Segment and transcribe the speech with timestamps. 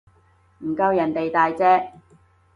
[0.61, 1.91] 唔夠人哋大隻